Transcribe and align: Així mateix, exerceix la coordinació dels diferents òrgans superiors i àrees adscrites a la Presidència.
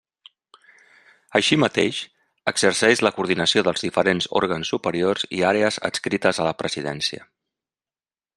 Així 1.39 1.59
mateix, 1.63 1.99
exerceix 2.53 3.03
la 3.07 3.13
coordinació 3.17 3.65
dels 3.69 3.85
diferents 3.89 4.29
òrgans 4.41 4.73
superiors 4.75 5.29
i 5.41 5.45
àrees 5.51 5.79
adscrites 5.91 6.41
a 6.45 6.49
la 6.51 6.57
Presidència. 6.65 7.29